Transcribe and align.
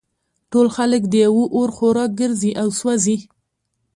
ټول 0.51 0.67
خلک 0.75 1.01
د 1.07 1.13
یوه 1.25 1.43
اور 1.55 1.69
خوراک 1.77 2.11
ګرځي 2.19 2.51
او 2.61 2.67
سوزي 2.79 3.17